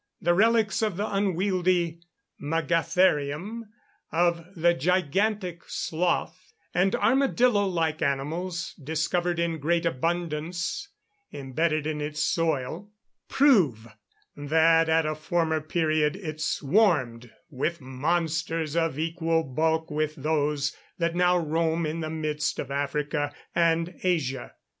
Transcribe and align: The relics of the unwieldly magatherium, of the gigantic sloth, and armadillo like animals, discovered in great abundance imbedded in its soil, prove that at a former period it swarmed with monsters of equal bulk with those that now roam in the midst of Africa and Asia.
The 0.19 0.33
relics 0.33 0.81
of 0.81 0.97
the 0.97 1.07
unwieldly 1.07 1.99
magatherium, 2.41 3.65
of 4.11 4.47
the 4.55 4.73
gigantic 4.73 5.61
sloth, 5.67 6.53
and 6.73 6.95
armadillo 6.95 7.67
like 7.67 8.01
animals, 8.01 8.73
discovered 8.83 9.37
in 9.37 9.59
great 9.59 9.85
abundance 9.85 10.89
imbedded 11.31 11.85
in 11.85 12.01
its 12.01 12.23
soil, 12.23 12.89
prove 13.29 13.89
that 14.35 14.89
at 14.89 15.05
a 15.05 15.13
former 15.13 15.61
period 15.61 16.15
it 16.15 16.41
swarmed 16.41 17.29
with 17.51 17.79
monsters 17.79 18.75
of 18.75 18.97
equal 18.97 19.43
bulk 19.43 19.91
with 19.91 20.15
those 20.15 20.75
that 20.97 21.13
now 21.13 21.37
roam 21.37 21.85
in 21.85 21.99
the 21.99 22.09
midst 22.09 22.57
of 22.57 22.71
Africa 22.71 23.31
and 23.53 23.93
Asia. 24.01 24.55